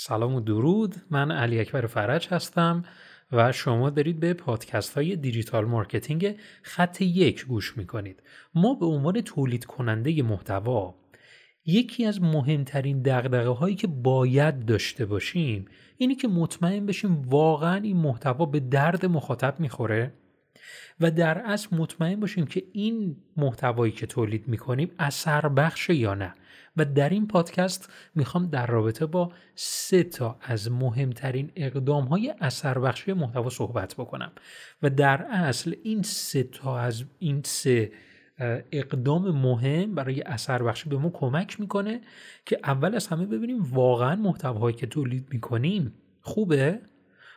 [0.00, 0.94] سلام و درود.
[1.10, 2.84] من علی اکبر فرج هستم
[3.32, 8.22] و شما دارید به پادکست های digital marketing خط یک گوش می‌کنید.
[8.54, 10.94] ما به عنوان تولید کننده محتوا
[11.66, 15.64] یکی از مهمترین دغدغه هایی که باید داشته باشیم
[15.96, 20.12] اینه که مطمئن بشیم واقعا این محتوا به درد مخاطب می‌خوره.
[21.00, 26.34] و در اصل مطمئن باشیم که این محتوایی که تولید می‌کنیم اثر بخشه یا نه.
[26.76, 32.78] و در این پادکست می‌خوام در رابطه با سه تا از مهمترین اقدام های اثر
[32.78, 34.32] بخشی محتوا صحبت بکنم.
[34.82, 37.92] و در اصل این سه تا از این سه
[38.72, 42.00] اقدام مهم برای اثر بخشی به ما کمک می‌کنه
[42.46, 46.80] که اول از همه ببینیم واقعا محتواهایی که تولید می‌کنیم خوبه؟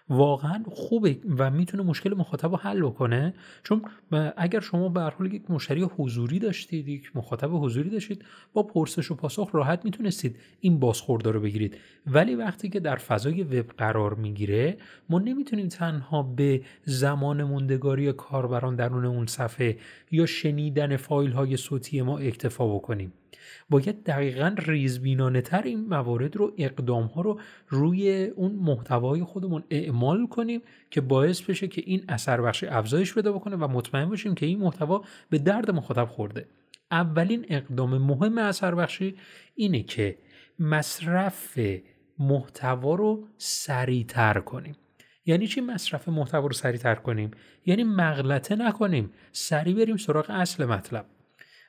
[0.10, 3.34] واقعا خوبه و می‌تونه مشکل مخاطب رو حل بکنه.
[3.64, 3.82] چون
[4.38, 9.16] اگر شما به حال یک مشتری حضوری داشتید یک مخاطب حضوری داشتید با پرسش و
[9.16, 11.78] پاسخ راحت می‌تونستید این بازخورده رو بگیرید.
[12.08, 14.78] ولی وقتی که در فضای وب قرار می‌گیره
[15.10, 19.78] ما نمی‌تونیم تنها به زمان موندگاری کاربران درون اون صفحه
[20.12, 23.14] یا شنیدن فایل های صوتی ما اکتفا بکنیم.
[23.70, 30.28] باید دقیقا ریزبینانه تر این موارد رو اقدام ها رو روی اون محتوای خودمون اعمال
[30.28, 34.46] کنیم که باعث بشه که این اثر بخشی افزایش بده بکنه و مطمئن باشیم که
[34.46, 36.48] این محتوا به درد مخاطب خورده.
[36.92, 39.16] اولین اقدام مهم اثر بخشی
[39.56, 40.18] اینه که
[40.60, 41.60] مصرف
[42.20, 44.76] محتوا رو سریعتر کنیم.
[45.26, 47.32] یعنی چی مصرف محتوا رو سریعتر کنیم؟
[47.66, 49.12] یعنی مغلطه نکنیم.
[49.32, 51.06] سریع بریم سراغ اصل مطلب.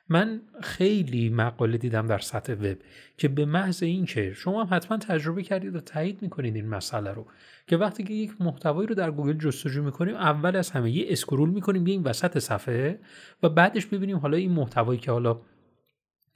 [0.09, 2.77] من خیلی مقاله دیدم در سطح وب
[3.17, 7.27] که به محض اینکه شما هم حتما تجربه کردید و تایید می‌کنید این مسئله رو
[7.67, 11.49] که وقتی که یک محتوایی رو در گوگل جستجو می‌کنیم اول از همه یه scroll
[11.49, 12.99] می‌کنیم این وسط صفحه
[13.43, 15.41] و بعدش ببینیم حالا این محتوایی که حالا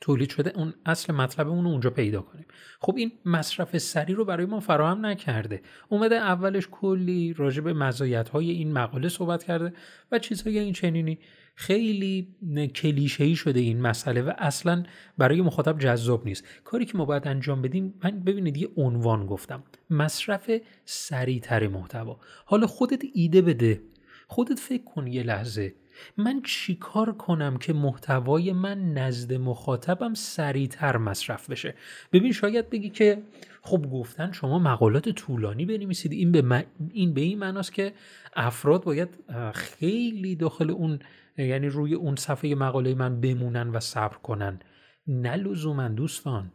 [0.02, 2.46] تولید شده اون اصل مطلب رو اونجا پیدا کنیم.
[2.80, 5.62] خب این مصرف سری رو برای ما فراهم نکرده.
[5.90, 9.74] اومده اولش کلی راجع به مزایت های این مقاله صحبت کرده
[10.12, 11.20] و چیزهای این چنینی
[11.60, 12.28] خیلی
[12.76, 14.84] کلیشه‌ای شده این مسئله و اصلا
[15.18, 16.44] برای مخاطب جذاب نیست.
[16.64, 19.64] کاری که ما باید انجام بدیم من ببینید یه عنوان گفتم.
[19.90, 20.52] مصرف
[20.86, 22.20] سریعتر محتوا.
[22.46, 23.82] حالا خودت ایده بده.
[24.28, 25.74] خودت فکر کن یه لحظه.
[26.18, 31.76] من چیکار کنم که محتوای من نزد مخاطبم سریعتر مصرف بشه؟
[32.12, 33.22] ببین شاید بگی که
[33.62, 37.94] خب گفتن شما مقالات طولانی بنویسید این به این به این معناست که
[38.36, 39.10] افراد باید
[39.54, 41.00] خیلی داخل اون
[41.38, 44.60] یعنی روی اون صفحه مقاله من بمونن و صبر کنن.
[45.08, 46.52] نه لزوما دوستان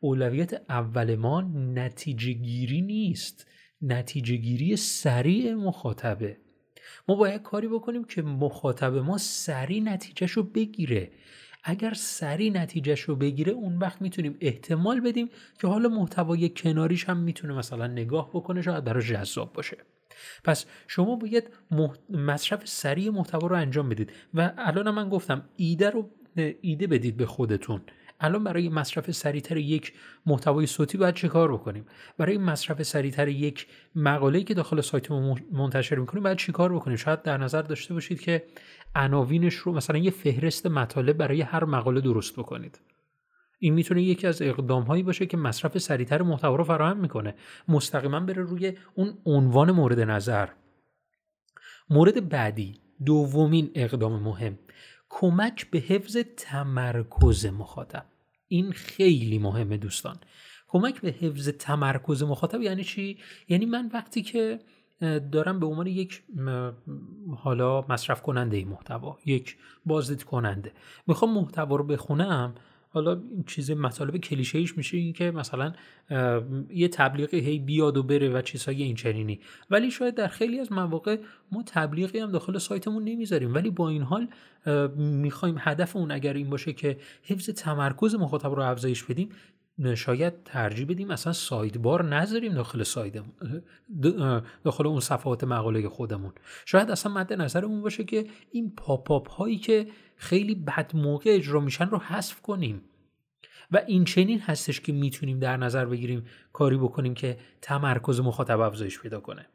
[0.00, 3.46] اولویت اول ما نتیجه گیری نیست.
[3.82, 6.36] نتیجه گیری سریع مخاطبه.
[7.08, 11.10] ما باید کاری بکنیم که مخاطب ما سریع نتیجهش رو بگیره.
[11.64, 17.16] اگر سریع نتیجهش رو بگیره اون وقت می‌تونیم احتمال بدیم که حالا محتوای کناریش هم
[17.16, 19.76] می‌تونه مثلا نگاه بکنه شاید برای جذاب باشه.
[20.44, 21.50] پس شما باید
[22.10, 24.12] مصرف سریع محتوا رو انجام بدید.
[24.34, 26.10] و الان من گفتم ایده رو
[26.60, 27.80] ایده بدید به خودتون.
[28.22, 29.92] الان برای مصرف سریعتر یک
[30.26, 31.86] محتوای صوتی باید چه کار بکنیم؟
[32.18, 35.10] برای مصرف سریعتر یک مقاله که داخل سایت
[35.52, 38.44] منتشر می‌کنیم باید چی کار بکنیم؟ شاید در نظر داشته باشید که
[38.94, 42.80] عناوینش رو مثلا یه فهرست مطالب برای هر مقاله درست بکنید.
[43.58, 47.34] این می‌تونه یکی از اقدام هایی باشه که مصرف سریعتر محتوا رو فراهم می‌کنه.
[47.68, 50.48] مستقیما بره روی اون عنوان مورد نظر.
[51.90, 54.58] مورد بعدی دومین اقدام مهم.
[55.08, 58.11] کمک به حفظ تمرکز مخاطب.
[58.52, 60.16] این خیلی مهمه دوستان.
[60.68, 63.18] کمک به حفظ تمرکز مخاطب یعنی چی؟
[63.48, 64.60] یعنی من وقتی که
[65.32, 66.22] دارم به عنوان یک
[67.36, 70.72] حالا مصرف کننده محتوا یک بازدید کننده
[71.06, 72.54] می‌خوام محتوا رو بخونم
[72.92, 75.72] حالا این چیز مطالب کلیشه‌ایش میشه این که مثلا
[76.70, 79.40] یه تبلیغی هی بیاد و بره و چیزهای این چنینی.
[79.70, 81.16] ولی شاید در خیلی از مواقع
[81.52, 83.54] ما تبلیغی هم داخل سایتمون نمی‌ذاریم.
[83.54, 84.28] ولی با این حال
[84.96, 89.28] می‌خوایم هدف اون اگر این باشه که حفظ تمرکز مخاطب رو افزایش بدیم
[89.96, 93.22] شاید ترجیح بدیم اصلا سایدبار نذاریم داخل ساید
[94.64, 96.32] داخل اون صفحات مقاله خودمون.
[96.66, 99.86] شاید اصلا مد نظرمون باشه که این پاپ هایی که
[100.16, 102.82] خیلی بد موقع اجرا میشن رو حذف کنیم.
[103.70, 109.00] و این چنین هستش که می‌تونیم در نظر بگیریم کاری بکنیم که تمرکز مخاطب افزایش
[109.00, 109.46] پیدا کنه.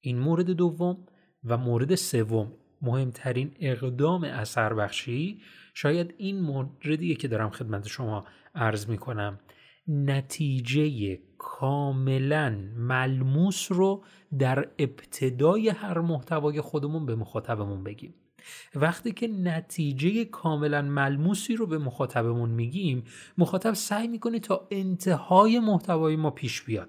[0.00, 1.06] این مورد دوم
[1.44, 2.52] و مورد سوم.
[2.82, 5.42] مهمترین اقدام اثر بخشی
[5.74, 9.40] شاید این موردیه که دارم خدمت شما عرض می‌کنم.
[9.88, 14.04] نتیجه کاملا ملموس رو
[14.38, 18.14] در ابتدای هر محتوای خودمون به مخاطبمون بگیم.
[18.74, 23.04] وقتی که نتیجه کاملا ملموسی رو به مخاطبمون میگیم
[23.38, 26.88] مخاطب سعی می‌کنه تا انتهای محتوای ما پیش بیاد.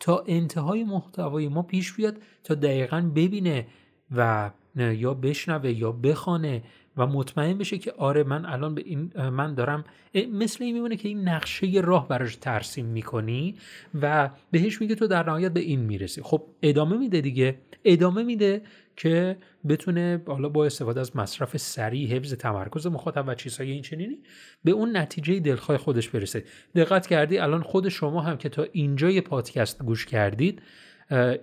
[0.00, 3.66] تا انتهای محتوای ما پیش بیاد تا دقیقا ببینه
[4.10, 6.62] و یا بشنوه یا بخوانه
[6.96, 9.84] و مطمئن بشه که آره من الان به این من دارم
[10.32, 13.54] مثل این میمونه که این نقشه راه براش ترسیم می‌کنی
[14.02, 16.22] و بهش میگه تو در نهایت به این می‌رسی.
[16.22, 17.58] خب ادامه میده دیگه.
[17.84, 18.62] ادامه میده
[18.96, 19.36] که
[19.68, 24.18] بتونه حالا با استفاده از مصرف سریع حفظ تمرکز مخاطب و چیزهای این چنینی
[24.64, 26.44] به اون نتیجه دلخواه خودش برسه.
[26.74, 30.62] دقت کردی الان خود شما هم که تا اینجای پادکست گوش کردید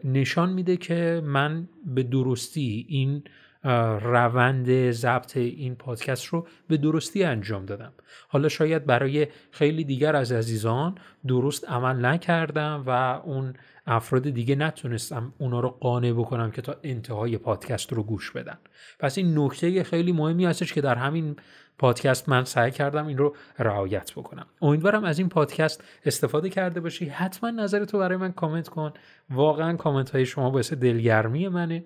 [0.03, 3.23] نشان میده که من به درستی این
[3.63, 7.93] روند ضبط این پادکست رو به درستی انجام دادم.
[8.27, 10.95] حالا شاید برای خیلی دیگر از عزیزان
[11.27, 13.53] درست عمل نکردم و اون
[13.87, 18.57] افراد دیگه نتونستم اونا رو قانع بکنم که تا انتهای پادکست رو گوش بدن.
[18.99, 21.35] پس این نکته خیلی مهمی هستش که در همین
[21.77, 24.45] پادکست من سعی کردم این رو رعایت بکنم.
[24.61, 27.05] امیدوارم از این پادکست استفاده کرده باشی.
[27.05, 28.93] حتما نظرتو برای من کامنت کن.
[29.29, 31.83] واقعا کامنت های شما باعث دلگرمی منه.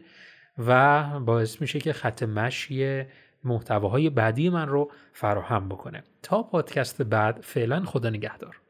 [0.58, 3.04] و باعث میشه که خط مشی
[3.44, 6.04] محتواهای بعدی من رو فراهم بکنه.
[6.22, 8.63] تا پادکست بعد فعلا خدا نگهدار.